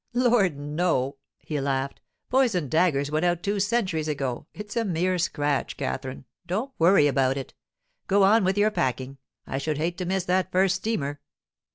[0.15, 2.01] 'Lord, no!' he laughed.
[2.31, 7.53] 'Poisoned daggers went out two centuries ago—it's a mere scratch, Katherine; don't worry about it.
[8.07, 11.19] Go on with your packing—I should hate to miss that first steamer.